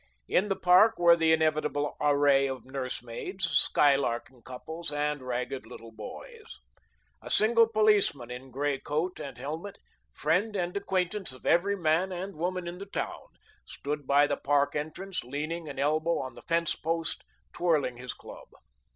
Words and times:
In 0.27 0.47
the 0.47 0.55
park 0.55 0.97
were 0.97 1.15
the 1.15 1.31
inevitable 1.31 1.95
array 2.01 2.47
of 2.47 2.65
nursemaids, 2.65 3.45
skylarking 3.47 4.41
couples, 4.43 4.91
and 4.91 5.21
ragged 5.21 5.67
little 5.67 5.91
boys. 5.91 6.57
A 7.21 7.29
single 7.29 7.67
policeman, 7.67 8.31
in 8.31 8.49
grey 8.49 8.79
coat 8.79 9.19
and 9.19 9.37
helmet, 9.37 9.77
friend 10.11 10.55
and 10.55 10.75
acquaintance 10.75 11.31
of 11.33 11.45
every 11.45 11.75
man 11.75 12.11
and 12.11 12.35
woman 12.35 12.67
in 12.67 12.79
the 12.79 12.87
town, 12.87 13.27
stood 13.67 14.07
by 14.07 14.25
the 14.25 14.37
park 14.37 14.75
entrance, 14.75 15.23
leaning 15.23 15.67
an 15.67 15.77
elbow 15.77 16.17
on 16.17 16.33
the 16.33 16.41
fence 16.41 16.75
post, 16.75 17.23
twirling 17.53 17.97
his 17.97 18.15
club. 18.15 18.47